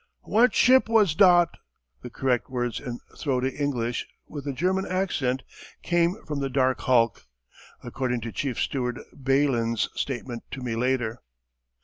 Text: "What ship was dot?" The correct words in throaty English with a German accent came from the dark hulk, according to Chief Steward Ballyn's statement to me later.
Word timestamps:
"What 0.23 0.55
ship 0.55 0.89
was 0.89 1.13
dot?" 1.13 1.57
The 2.01 2.09
correct 2.09 2.49
words 2.49 2.79
in 2.79 2.97
throaty 3.15 3.49
English 3.49 4.07
with 4.25 4.47
a 4.47 4.51
German 4.51 4.87
accent 4.87 5.43
came 5.83 6.15
from 6.25 6.39
the 6.39 6.49
dark 6.49 6.79
hulk, 6.81 7.27
according 7.83 8.21
to 8.21 8.31
Chief 8.31 8.59
Steward 8.59 8.99
Ballyn's 9.15 9.89
statement 9.93 10.41
to 10.49 10.61
me 10.63 10.75
later. 10.75 11.21